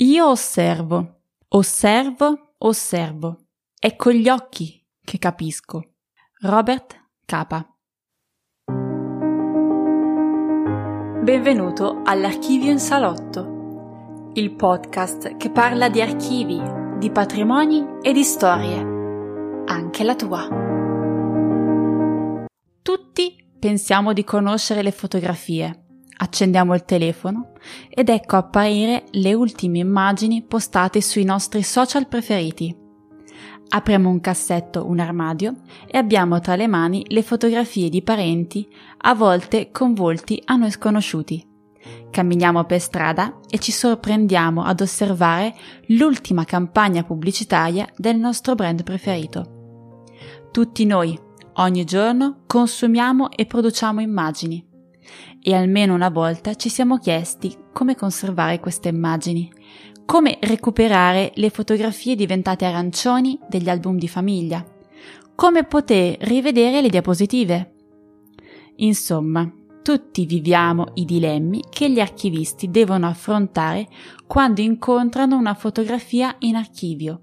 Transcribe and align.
Io 0.00 0.28
osservo, 0.28 1.20
osservo, 1.48 2.56
osservo. 2.58 3.46
È 3.78 3.96
con 3.96 4.12
gli 4.12 4.28
occhi 4.28 4.86
che 5.02 5.16
capisco. 5.16 5.94
Robert 6.40 7.12
Capa. 7.24 7.66
Benvenuto 11.22 12.02
all'Archivio 12.04 12.70
in 12.70 12.78
Salotto, 12.78 14.32
il 14.34 14.54
podcast 14.54 15.38
che 15.38 15.50
parla 15.50 15.88
di 15.88 16.02
archivi, 16.02 16.60
di 16.98 17.10
patrimoni 17.10 17.82
e 18.02 18.12
di 18.12 18.22
storie, 18.22 18.78
anche 19.64 20.04
la 20.04 20.14
tua. 20.14 20.46
Tutti 22.82 23.48
pensiamo 23.58 24.12
di 24.12 24.24
conoscere 24.24 24.82
le 24.82 24.92
fotografie 24.92 25.85
accendiamo 26.16 26.74
il 26.74 26.84
telefono 26.84 27.52
ed 27.88 28.08
ecco 28.08 28.36
apparire 28.36 29.04
le 29.12 29.34
ultime 29.34 29.78
immagini 29.78 30.42
postate 30.42 31.00
sui 31.00 31.24
nostri 31.24 31.62
social 31.62 32.06
preferiti. 32.06 32.74
Apriamo 33.68 34.08
un 34.08 34.20
cassetto, 34.20 34.86
un 34.86 35.00
armadio 35.00 35.56
e 35.86 35.98
abbiamo 35.98 36.38
tra 36.40 36.54
le 36.54 36.68
mani 36.68 37.04
le 37.08 37.22
fotografie 37.22 37.88
di 37.88 38.00
parenti, 38.00 38.68
a 38.98 39.14
volte 39.14 39.70
con 39.72 39.92
volti 39.92 40.40
a 40.44 40.54
noi 40.54 40.70
sconosciuti. 40.70 41.44
Camminiamo 42.10 42.64
per 42.64 42.80
strada 42.80 43.40
e 43.48 43.58
ci 43.58 43.72
sorprendiamo 43.72 44.62
ad 44.62 44.80
osservare 44.80 45.54
l'ultima 45.88 46.44
campagna 46.44 47.02
pubblicitaria 47.02 47.88
del 47.96 48.16
nostro 48.16 48.54
brand 48.54 48.82
preferito. 48.84 49.54
Tutti 50.52 50.84
noi, 50.86 51.18
ogni 51.54 51.84
giorno, 51.84 52.42
consumiamo 52.46 53.30
e 53.30 53.46
produciamo 53.46 54.00
immagini 54.00 54.74
e 55.42 55.54
almeno 55.54 55.94
una 55.94 56.08
volta 56.08 56.54
ci 56.54 56.68
siamo 56.68 56.98
chiesti 56.98 57.56
come 57.72 57.94
conservare 57.94 58.60
queste 58.60 58.88
immagini, 58.88 59.50
come 60.04 60.38
recuperare 60.40 61.32
le 61.34 61.50
fotografie 61.50 62.14
diventate 62.14 62.64
arancioni 62.64 63.38
degli 63.48 63.68
album 63.68 63.98
di 63.98 64.08
famiglia, 64.08 64.64
come 65.34 65.64
poter 65.64 66.16
rivedere 66.20 66.80
le 66.80 66.88
diapositive. 66.88 67.74
Insomma, 68.76 69.50
tutti 69.82 70.26
viviamo 70.26 70.86
i 70.94 71.04
dilemmi 71.04 71.62
che 71.70 71.90
gli 71.90 72.00
archivisti 72.00 72.70
devono 72.70 73.06
affrontare 73.06 73.86
quando 74.26 74.60
incontrano 74.60 75.36
una 75.36 75.54
fotografia 75.54 76.34
in 76.40 76.56
archivio, 76.56 77.20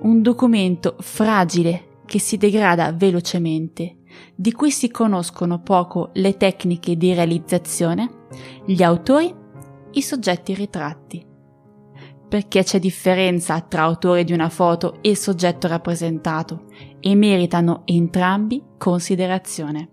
un 0.00 0.22
documento 0.22 0.96
fragile 1.00 1.98
che 2.06 2.18
si 2.18 2.36
degrada 2.36 2.92
velocemente 2.92 3.96
di 4.34 4.52
cui 4.52 4.70
si 4.70 4.90
conoscono 4.90 5.60
poco 5.60 6.10
le 6.14 6.36
tecniche 6.36 6.96
di 6.96 7.12
realizzazione, 7.14 8.26
gli 8.64 8.82
autori, 8.82 9.34
i 9.92 10.02
soggetti 10.02 10.54
ritratti. 10.54 11.26
Perché 12.28 12.62
c'è 12.62 12.78
differenza 12.78 13.60
tra 13.60 13.82
autore 13.82 14.22
di 14.24 14.32
una 14.32 14.48
foto 14.48 14.98
e 15.00 15.16
soggetto 15.16 15.66
rappresentato 15.66 16.66
e 17.00 17.14
meritano 17.16 17.82
entrambi 17.86 18.62
considerazione. 18.78 19.88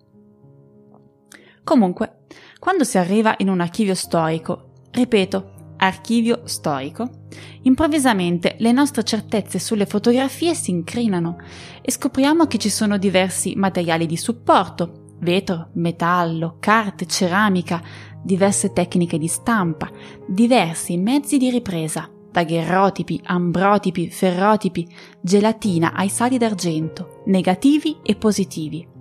Comunque, 1.64 2.20
quando 2.60 2.84
si 2.84 2.98
arriva 2.98 3.36
in 3.40 3.50
un 3.50 3.60
archivio 3.60 3.95
storico, 3.95 4.72
ripeto, 4.92 5.56
archivio 5.78 6.42
storico, 6.45 7.28
improvvisamente 7.64 8.56
le 8.59 8.72
nostre 8.72 9.03
certezze 9.03 9.59
sulle 9.59 9.86
fotografie 9.86 10.53
si 10.53 10.72
incrinano 10.72 11.38
e 11.81 11.92
scopriamo 11.92 12.45
che 12.45 12.58
ci 12.58 12.70
sono 12.70 12.97
diversi 12.97 13.53
materiali 13.56 14.05
di 14.05 14.17
supporto, 14.17 15.05
vetro, 15.20 15.70
metallo, 15.73 16.58
carte, 16.59 17.05
ceramica, 17.05 17.81
diverse 18.22 18.73
tecniche 18.73 19.17
di 19.17 19.28
stampa, 19.28 19.89
diversi 20.28 20.98
mezzi 20.98 21.38
di 21.38 21.50
ripresa, 21.50 22.09
daguerrotipi, 22.31 23.22
ambrotipi, 23.23 24.09
ferrotipi, 24.09 24.88
gelatina 25.22 25.94
ai 25.94 26.09
sali 26.09 26.38
d'argento, 26.38 27.22
negativi 27.25 27.98
e 28.03 28.16
positivi 28.16 28.95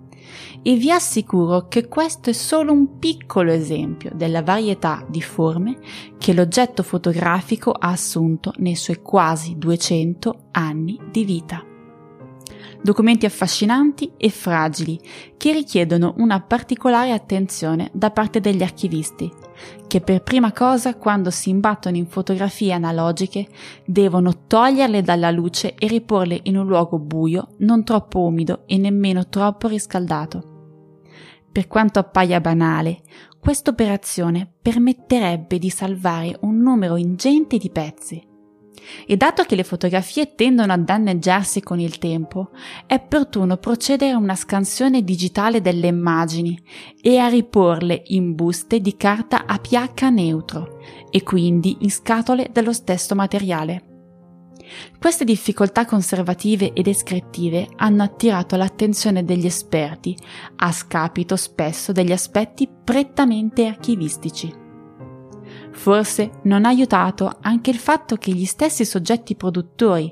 e 0.63 0.77
vi 0.77 0.91
assicuro 0.91 1.69
che 1.69 1.89
questo 1.89 2.31
è 2.31 2.33
solo 2.33 2.73
un 2.73 2.99
piccolo 2.99 3.51
esempio 3.51 4.11
della 4.15 4.43
varietà 4.43 5.05
di 5.09 5.21
forme 5.21 5.79
che 6.19 6.33
l'oggetto 6.33 6.83
fotografico 6.83 7.73
ha 7.73 7.91
assunto 7.91 8.53
nei 8.59 8.77
suoi 8.77 9.03
quasi 9.03 9.57
200 9.59 10.49
anni 10.53 10.99
di 11.11 11.25
vita. 11.25 11.66
Documenti 12.87 13.27
affascinanti 13.27 14.13
e 14.17 14.31
fragili 14.31 14.97
che 15.37 15.51
richiedono 15.51 16.15
una 16.19 16.41
particolare 16.41 17.11
attenzione 17.11 17.91
da 17.93 18.13
parte 18.13 18.39
degli 18.39 18.63
archivisti, 18.63 19.29
che 19.89 20.01
per 20.01 20.23
prima 20.23 20.53
cosa 20.53 20.95
quando 20.95 21.33
si 21.33 21.51
imbattono 21.51 21.97
in 21.97 22.07
fotografie 22.07 22.73
analogiche 22.73 23.49
devono 23.85 24.47
toglierle 24.47 25.03
dalla 25.03 25.33
luce 25.33 25.75
e 25.75 25.89
riporle 25.89 26.39
in 26.45 26.57
un 26.57 26.69
luogo 26.69 27.01
buio, 27.01 27.49
non 27.59 27.83
troppo 27.83 28.21
umido 28.21 28.63
e 28.67 28.79
nemmeno 28.79 29.27
troppo 29.27 29.67
riscaldato. 29.67 31.01
Per 31.51 31.67
quanto 31.67 31.99
appaia 31.99 32.41
banale, 32.41 33.01
questa 33.41 33.71
operazione 33.71 34.49
permetterebbe 34.63 35.59
di 35.59 35.71
salvare 35.71 36.39
un 36.43 36.59
numero 36.61 36.95
ingente 36.95 37.59
di 37.59 37.69
pezzi. 37.69 38.35
E 39.07 39.17
dato 39.17 39.45
che 39.45 39.55
le 39.57 39.65
fotografie 39.65 40.35
tendono 40.35 40.73
a 40.73 40.77
danneggiarsi 40.79 41.61
con 41.63 41.81
il 41.81 41.99
tempo, 41.99 42.51
è 42.87 42.95
opportuno 42.95 43.57
procedere 43.57 44.13
a 44.13 44.19
una 44.19 44.35
scansione 44.35 45.03
digitale 45.03 45.61
delle 45.61 45.87
immagini 45.87 46.61
e 47.01 47.19
a 47.19 47.29
riporle 47.29 48.03
in 48.07 48.35
buste 48.35 48.81
di 48.81 48.97
carta 48.97 49.47
a 49.47 49.59
pH 49.59 50.03
neutro 50.11 50.81
e 51.11 51.23
quindi 51.23 51.79
in 51.81 51.91
scatole 51.91 52.51
dello 52.53 52.73
stesso 52.73 53.15
materiale. 53.15 53.95
Queste 54.99 55.25
difficoltà 55.25 55.85
conservative 55.85 56.73
e 56.73 56.83
descrittive 56.83 57.69
hanno 57.77 58.03
attirato 58.03 58.57
l'attenzione 58.57 59.25
degli 59.25 59.47
esperti, 59.47 60.17
a 60.57 60.73
scapito 60.73 61.37
spesso 61.37 61.93
degli 61.93 62.13
aspetti 62.13 62.69
prettamente 62.85 63.67
archivistici. 63.67 64.65
Forse 65.77 66.41
non 66.45 66.65
ha 66.65 66.69
aiutato 66.69 67.31
anche 67.43 67.71
il 67.71 67.77
fatto 67.77 68.17
che 68.17 68.33
gli 68.33 68.47
stessi 68.47 68.85
soggetti 68.85 69.37
produttori, 69.37 70.11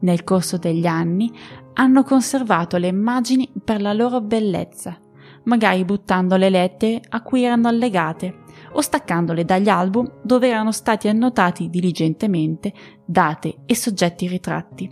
nel 0.00 0.22
corso 0.22 0.58
degli 0.58 0.86
anni, 0.86 1.32
hanno 1.74 2.04
conservato 2.04 2.76
le 2.76 2.88
immagini 2.88 3.50
per 3.64 3.80
la 3.80 3.92
loro 3.92 4.20
bellezza, 4.20 4.96
magari 5.44 5.84
buttando 5.84 6.36
le 6.36 6.50
lettere 6.50 7.00
a 7.08 7.22
cui 7.22 7.42
erano 7.42 7.66
allegate 7.66 8.42
o 8.72 8.80
staccandole 8.80 9.44
dagli 9.44 9.68
album 9.68 10.08
dove 10.22 10.48
erano 10.48 10.70
stati 10.70 11.08
annotati 11.08 11.68
diligentemente 11.68 12.72
date 13.04 13.62
e 13.64 13.74
soggetti 13.74 14.28
ritratti. 14.28 14.88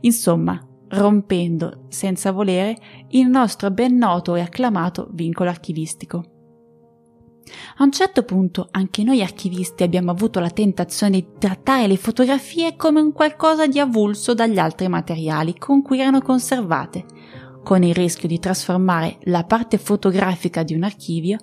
Insomma, 0.00 0.60
rompendo, 0.88 1.84
senza 1.88 2.32
volere, 2.32 2.76
il 3.10 3.28
nostro 3.28 3.70
ben 3.70 3.96
noto 3.96 4.34
e 4.34 4.40
acclamato 4.40 5.08
vincolo 5.12 5.48
archivistico. 5.48 6.29
A 7.78 7.84
un 7.84 7.92
certo 7.92 8.22
punto 8.22 8.68
anche 8.70 9.02
noi 9.02 9.22
archivisti 9.22 9.82
abbiamo 9.82 10.10
avuto 10.10 10.40
la 10.40 10.50
tentazione 10.50 11.12
di 11.12 11.26
trattare 11.38 11.86
le 11.86 11.96
fotografie 11.96 12.76
come 12.76 13.00
un 13.00 13.12
qualcosa 13.12 13.66
di 13.66 13.78
avulso 13.78 14.34
dagli 14.34 14.58
altri 14.58 14.88
materiali 14.88 15.56
con 15.58 15.82
cui 15.82 16.00
erano 16.00 16.20
conservate, 16.20 17.04
con 17.62 17.82
il 17.82 17.94
rischio 17.94 18.28
di 18.28 18.38
trasformare 18.38 19.18
la 19.22 19.44
parte 19.44 19.78
fotografica 19.78 20.62
di 20.62 20.74
un 20.74 20.82
archivio 20.82 21.38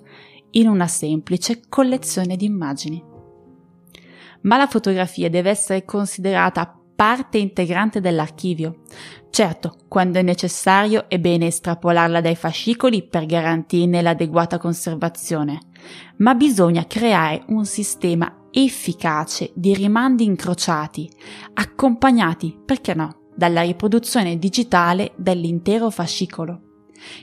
in 0.52 0.68
una 0.68 0.86
semplice 0.86 1.62
collezione 1.68 2.36
di 2.36 2.46
immagini. 2.46 3.02
Ma 4.42 4.56
la 4.56 4.66
fotografia 4.66 5.28
deve 5.28 5.50
essere 5.50 5.84
considerata 5.84 6.78
parte 6.98 7.38
integrante 7.38 8.00
dell'archivio. 8.00 8.80
Certo, 9.30 9.76
quando 9.86 10.18
è 10.18 10.22
necessario 10.22 11.08
è 11.08 11.18
bene 11.20 11.46
estrapolarla 11.46 12.20
dai 12.20 12.34
fascicoli 12.34 13.06
per 13.06 13.24
garantirne 13.24 14.02
l'adeguata 14.02 14.58
conservazione, 14.58 15.60
ma 16.18 16.34
bisogna 16.34 16.86
creare 16.86 17.44
un 17.48 17.64
sistema 17.64 18.46
efficace 18.50 19.50
di 19.54 19.74
rimandi 19.74 20.24
incrociati, 20.24 21.10
accompagnati, 21.54 22.58
perché 22.64 22.94
no, 22.94 23.30
dalla 23.34 23.62
riproduzione 23.62 24.38
digitale 24.38 25.12
dell'intero 25.16 25.90
fascicolo. 25.90 26.62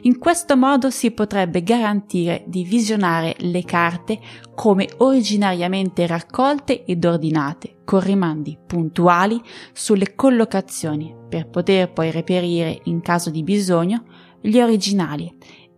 In 0.03 0.17
questo 0.17 0.55
modo 0.55 0.89
si 0.89 1.11
potrebbe 1.11 1.61
garantire 1.61 2.45
di 2.47 2.63
visionare 2.63 3.35
le 3.39 3.63
carte 3.63 4.19
come 4.55 4.87
originariamente 4.97 6.07
raccolte 6.07 6.85
ed 6.85 7.03
ordinate, 7.03 7.79
con 7.83 7.99
rimandi 7.99 8.57
puntuali 8.65 9.41
sulle 9.73 10.15
collocazioni, 10.15 11.13
per 11.27 11.49
poter 11.49 11.91
poi 11.91 12.11
reperire, 12.11 12.79
in 12.85 13.01
caso 13.01 13.29
di 13.29 13.43
bisogno, 13.43 14.05
gli 14.39 14.59
originali 14.59 15.33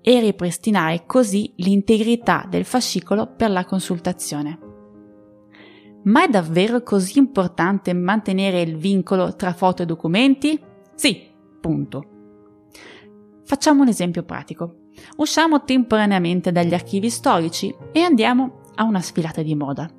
e 0.07 0.21
ripristinare 0.21 1.03
così 1.05 1.51
l'integrità 1.57 2.45
del 2.49 2.63
fascicolo 2.63 3.27
per 3.35 3.51
la 3.51 3.65
consultazione. 3.65 4.57
Ma 6.03 6.23
è 6.23 6.29
davvero 6.29 6.81
così 6.81 7.17
importante 7.17 7.91
mantenere 7.91 8.61
il 8.61 8.77
vincolo 8.77 9.35
tra 9.35 9.51
foto 9.51 9.83
e 9.83 9.85
documenti? 9.85 10.57
Sì, 10.95 11.27
punto. 11.59 12.05
Facciamo 13.43 13.81
un 13.81 13.89
esempio 13.89 14.23
pratico. 14.23 14.91
Usciamo 15.17 15.65
temporaneamente 15.65 16.53
dagli 16.53 16.73
archivi 16.73 17.09
storici 17.09 17.75
e 17.91 17.99
andiamo 17.99 18.61
a 18.75 18.85
una 18.85 19.01
sfilata 19.01 19.41
di 19.41 19.55
moda. 19.55 19.91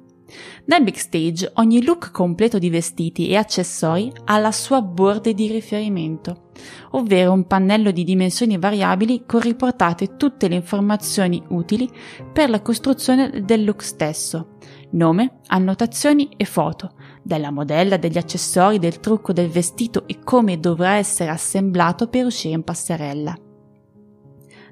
Nel 0.66 0.84
backstage 0.84 1.50
ogni 1.54 1.82
look 1.82 2.10
completo 2.10 2.58
di 2.58 2.68
vestiti 2.68 3.28
e 3.28 3.36
accessori 3.36 4.12
ha 4.24 4.38
la 4.38 4.52
sua 4.52 4.82
board 4.82 5.30
di 5.30 5.48
riferimento, 5.48 6.50
ovvero 6.90 7.32
un 7.32 7.46
pannello 7.46 7.90
di 7.90 8.04
dimensioni 8.04 8.58
variabili 8.58 9.24
con 9.26 9.40
riportate 9.40 10.16
tutte 10.16 10.48
le 10.48 10.56
informazioni 10.56 11.42
utili 11.48 11.88
per 12.32 12.50
la 12.50 12.60
costruzione 12.60 13.42
del 13.44 13.64
look 13.64 13.82
stesso, 13.82 14.58
nome, 14.90 15.40
annotazioni 15.46 16.28
e 16.36 16.44
foto, 16.44 16.92
della 17.22 17.50
modella, 17.50 17.96
degli 17.96 18.18
accessori, 18.18 18.78
del 18.78 19.00
trucco 19.00 19.32
del 19.32 19.48
vestito 19.48 20.06
e 20.06 20.18
come 20.22 20.60
dovrà 20.60 20.96
essere 20.96 21.30
assemblato 21.30 22.08
per 22.08 22.26
uscire 22.26 22.54
in 22.54 22.64
passerella. 22.64 23.34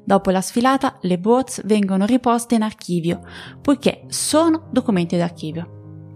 Dopo 0.06 0.30
la 0.30 0.40
sfilata 0.40 0.98
le 1.00 1.18
boards 1.18 1.66
vengono 1.66 2.06
riposte 2.06 2.54
in 2.54 2.62
archivio, 2.62 3.22
poiché 3.60 4.04
sono 4.06 4.68
documenti 4.70 5.16
d'archivio. 5.16 6.14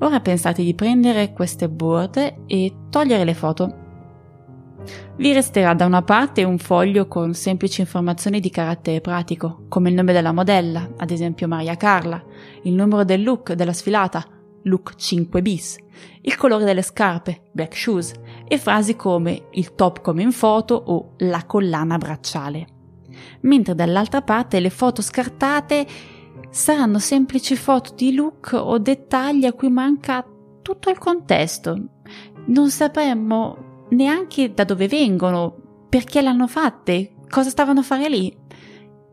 Ora 0.00 0.20
pensate 0.20 0.62
di 0.62 0.74
prendere 0.74 1.32
queste 1.32 1.70
board 1.70 2.34
e 2.46 2.74
togliere 2.90 3.24
le 3.24 3.32
foto. 3.32 3.76
Vi 5.16 5.32
resterà 5.32 5.72
da 5.72 5.86
una 5.86 6.02
parte 6.02 6.44
un 6.44 6.58
foglio 6.58 7.08
con 7.08 7.32
semplici 7.32 7.80
informazioni 7.80 8.38
di 8.38 8.50
carattere 8.50 9.00
pratico, 9.00 9.64
come 9.70 9.88
il 9.88 9.94
nome 9.94 10.12
della 10.12 10.32
modella, 10.32 10.90
ad 10.94 11.10
esempio 11.10 11.48
Maria 11.48 11.78
Carla, 11.78 12.22
il 12.64 12.74
numero 12.74 13.02
del 13.02 13.22
look 13.22 13.54
della 13.54 13.72
sfilata, 13.72 14.26
look 14.64 14.94
5 14.94 15.40
bis, 15.40 15.78
il 16.20 16.36
colore 16.36 16.64
delle 16.64 16.82
scarpe, 16.82 17.44
black 17.50 17.74
shoes, 17.74 18.12
e 18.46 18.58
frasi 18.58 18.94
come 18.94 19.46
il 19.52 19.74
top 19.74 20.02
come 20.02 20.20
in 20.20 20.32
foto 20.32 20.74
o 20.74 21.14
la 21.18 21.46
collana 21.46 21.96
bracciale 21.96 22.80
mentre 23.40 23.74
dall'altra 23.74 24.22
parte 24.22 24.60
le 24.60 24.70
foto 24.70 25.02
scartate 25.02 25.86
saranno 26.50 26.98
semplici 26.98 27.56
foto 27.56 27.94
di 27.94 28.14
look 28.14 28.52
o 28.52 28.78
dettagli 28.78 29.46
a 29.46 29.52
cui 29.52 29.70
manca 29.70 30.24
tutto 30.62 30.90
il 30.90 30.98
contesto. 30.98 31.76
Non 32.46 32.70
sapremmo 32.70 33.86
neanche 33.90 34.52
da 34.52 34.64
dove 34.64 34.88
vengono, 34.88 35.86
perché 35.88 36.22
l'hanno 36.22 36.46
fatte, 36.46 37.14
cosa 37.28 37.50
stavano 37.50 37.80
a 37.80 37.84
fare 37.84 38.08
lì. 38.08 38.34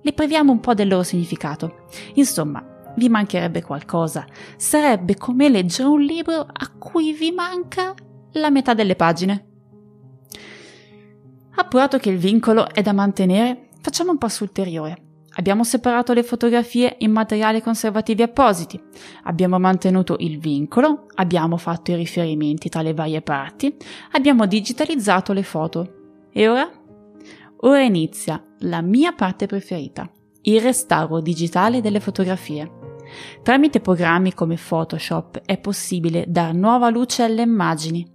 Le 0.01 0.13
priviamo 0.13 0.51
un 0.51 0.59
po' 0.59 0.73
del 0.73 0.87
loro 0.87 1.03
significato. 1.03 1.87
Insomma, 2.15 2.63
vi 2.95 3.09
mancherebbe 3.09 3.61
qualcosa. 3.61 4.25
Sarebbe 4.55 5.15
come 5.15 5.49
leggere 5.49 5.87
un 5.87 6.01
libro 6.01 6.39
a 6.39 6.71
cui 6.77 7.13
vi 7.13 7.31
manca 7.31 7.93
la 8.33 8.49
metà 8.49 8.73
delle 8.73 8.95
pagine. 8.95 9.45
Appurato 11.55 11.97
che 11.97 12.09
il 12.09 12.17
vincolo 12.17 12.69
è 12.69 12.81
da 12.81 12.93
mantenere, 12.93 13.68
Facciamo 13.81 14.11
un 14.11 14.17
passo 14.17 14.43
ulteriore. 14.43 15.03
Abbiamo 15.35 15.63
separato 15.63 16.11
le 16.11 16.23
fotografie 16.23 16.95
in 16.99 17.11
materiali 17.11 17.61
conservativi 17.61 18.23
appositi, 18.23 18.81
abbiamo 19.23 19.57
mantenuto 19.57 20.17
il 20.19 20.37
vincolo, 20.37 21.05
abbiamo 21.15 21.55
fatto 21.55 21.91
i 21.91 21.95
riferimenti 21.95 22.67
tra 22.67 22.81
le 22.81 22.93
varie 22.93 23.21
parti, 23.21 23.73
abbiamo 24.11 24.47
digitalizzato 24.47 25.31
le 25.31 25.43
foto. 25.43 25.93
E 26.31 26.47
ora? 26.49 26.69
Ora 27.61 27.81
inizia 27.81 28.43
la 28.59 28.81
mia 28.81 29.13
parte 29.13 29.45
preferita, 29.45 30.09
il 30.41 30.59
restauro 30.59 31.21
digitale 31.21 31.79
delle 31.79 32.01
fotografie. 32.01 32.69
Tramite 33.41 33.79
programmi 33.79 34.33
come 34.33 34.57
Photoshop 34.57 35.41
è 35.45 35.57
possibile 35.57 36.25
dar 36.27 36.53
nuova 36.53 36.89
luce 36.89 37.23
alle 37.23 37.43
immagini, 37.43 38.05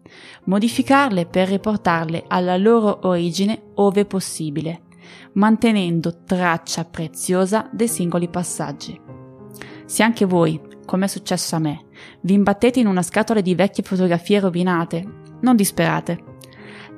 modificarle 0.45 1.27
per 1.27 1.49
riportarle 1.49 2.25
alla 2.27 2.57
loro 2.57 3.07
origine 3.09 3.71
ove 3.75 4.05
possibile 4.05 4.83
mantenendo 5.35 6.25
traccia 6.25 6.85
preziosa 6.85 7.69
dei 7.73 7.89
singoli 7.89 8.29
passaggi. 8.29 9.01
Se 9.85 10.03
anche 10.03 10.25
voi, 10.25 10.61
come 10.85 11.06
è 11.06 11.09
successo 11.09 11.56
a 11.56 11.59
me, 11.59 11.87
vi 12.23 12.35
imbattete 12.35 12.81
in 12.81 12.87
una 12.87 13.03
scatola 13.03 13.41
di 13.41 13.55
vecchie 13.55 13.85
fotografie 13.85 14.41
rovinate, 14.41 15.05
non 15.41 15.56
disperate. 15.56 16.33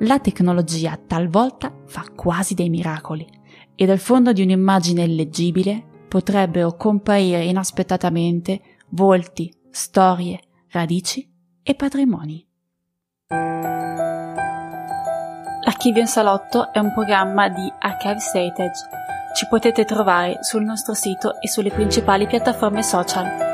La 0.00 0.18
tecnologia 0.18 0.98
talvolta 1.04 1.74
fa 1.86 2.04
quasi 2.14 2.54
dei 2.54 2.68
miracoli 2.68 3.26
e 3.74 3.86
dal 3.86 3.98
fondo 3.98 4.32
di 4.32 4.42
un'immagine 4.42 5.06
leggibile 5.06 5.84
potrebbero 6.08 6.76
comparire 6.76 7.44
inaspettatamente 7.44 8.60
volti, 8.90 9.52
storie, 9.70 10.40
radici 10.70 11.28
e 11.62 11.74
patrimoni. 11.74 12.46
Archivio 15.86 16.04
in 16.04 16.12
Salotto 16.12 16.72
è 16.72 16.80
un 16.80 16.92
programma 16.92 17.48
di 17.48 17.72
Archives 17.78 18.34
Heritage. 18.34 18.88
Ci 19.36 19.46
potete 19.46 19.84
trovare 19.84 20.38
sul 20.40 20.64
nostro 20.64 20.94
sito 20.94 21.40
e 21.40 21.46
sulle 21.46 21.70
principali 21.70 22.26
piattaforme 22.26 22.82
social. 22.82 23.45